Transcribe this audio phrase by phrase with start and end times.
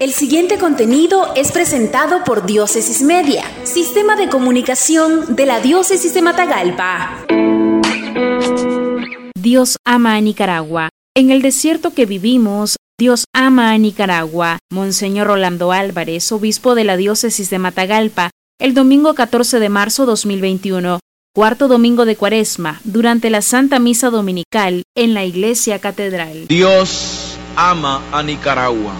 [0.00, 6.22] El siguiente contenido es presentado por Diócesis Media, Sistema de Comunicación de la Diócesis de
[6.22, 7.26] Matagalpa.
[9.34, 10.88] Dios ama a Nicaragua.
[11.14, 14.58] En el desierto que vivimos, Dios ama a Nicaragua.
[14.72, 20.98] Monseñor Rolando Álvarez, obispo de la Diócesis de Matagalpa, el domingo 14 de marzo 2021,
[21.34, 26.46] cuarto domingo de Cuaresma, durante la Santa Misa Dominical en la Iglesia Catedral.
[26.48, 28.94] Dios ama a Nicaragua.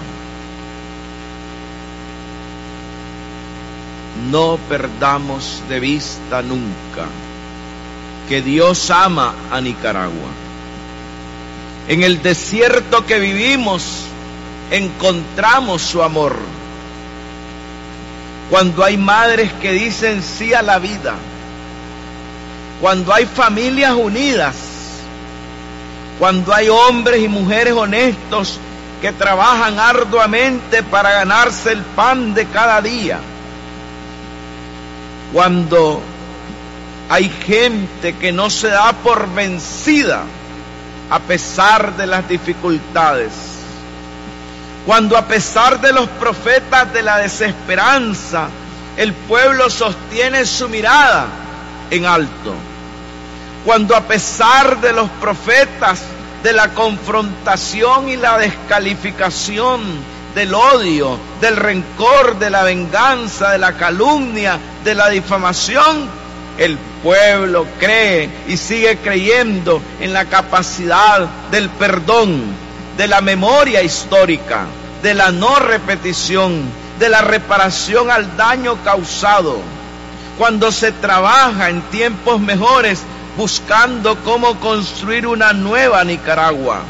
[4.28, 7.06] No perdamos de vista nunca
[8.28, 10.28] que Dios ama a Nicaragua.
[11.88, 14.04] En el desierto que vivimos
[14.70, 16.36] encontramos su amor.
[18.48, 21.14] Cuando hay madres que dicen sí a la vida,
[22.80, 24.56] cuando hay familias unidas,
[26.18, 28.58] cuando hay hombres y mujeres honestos
[29.00, 33.18] que trabajan arduamente para ganarse el pan de cada día
[35.32, 36.00] cuando
[37.08, 40.22] hay gente que no se da por vencida
[41.10, 43.32] a pesar de las dificultades.
[44.86, 48.48] Cuando a pesar de los profetas de la desesperanza,
[48.96, 51.26] el pueblo sostiene su mirada
[51.90, 52.54] en alto.
[53.64, 56.00] Cuando a pesar de los profetas
[56.42, 59.80] de la confrontación y la descalificación,
[60.34, 66.08] del odio, del rencor, de la venganza, de la calumnia, de la difamación,
[66.58, 72.42] el pueblo cree y sigue creyendo en la capacidad del perdón,
[72.96, 74.66] de la memoria histórica,
[75.02, 76.62] de la no repetición,
[76.98, 79.58] de la reparación al daño causado.
[80.36, 83.00] Cuando se trabaja en tiempos mejores
[83.36, 86.82] buscando cómo construir una nueva Nicaragua.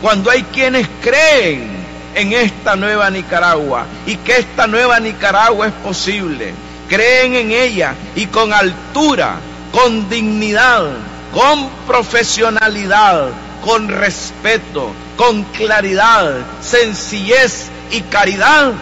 [0.00, 1.77] Cuando hay quienes creen
[2.14, 6.52] en esta nueva Nicaragua y que esta nueva Nicaragua es posible.
[6.88, 9.36] Creen en ella y con altura,
[9.72, 10.86] con dignidad,
[11.32, 13.28] con profesionalidad,
[13.64, 18.72] con respeto, con claridad, sencillez y caridad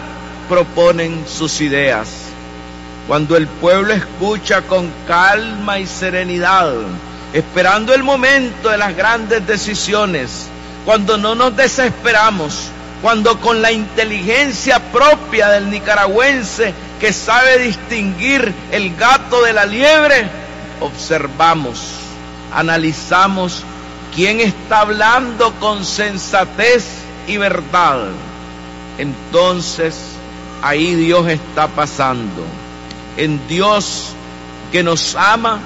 [0.47, 2.09] proponen sus ideas.
[3.07, 6.73] Cuando el pueblo escucha con calma y serenidad,
[7.33, 10.47] esperando el momento de las grandes decisiones,
[10.85, 12.69] cuando no nos desesperamos,
[13.01, 20.27] cuando con la inteligencia propia del nicaragüense que sabe distinguir el gato de la liebre,
[20.79, 21.79] observamos,
[22.53, 23.63] analizamos
[24.15, 26.85] quién está hablando con sensatez
[27.27, 28.05] y verdad.
[28.97, 29.95] Entonces
[30.63, 32.43] ahí Dios está pasando.
[33.15, 34.09] En Dios
[34.71, 35.59] que nos ama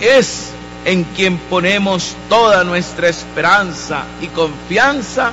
[0.00, 0.50] es
[0.84, 5.32] en quien ponemos toda nuestra esperanza y confianza